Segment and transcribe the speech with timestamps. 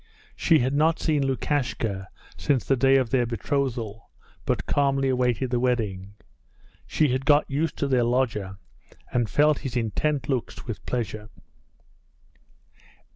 [0.35, 4.09] She had not seen Lukashka since the day of their betrothal,
[4.47, 6.15] but calmly awaited the wedding.
[6.87, 8.57] She had got used to their lodger
[9.11, 11.29] and felt his intent looks with pleasure.